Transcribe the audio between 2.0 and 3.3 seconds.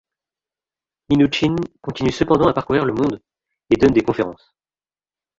cependant à parcourir le monde